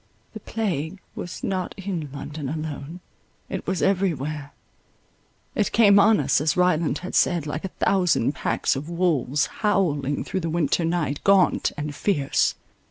[0.33, 3.01] The plague was not in London alone,
[3.49, 8.75] it was every where—it came on us, as Ryland had said, like a thousand packs
[8.75, 12.55] of wolves, howling through the winter night, gaunt and fierce.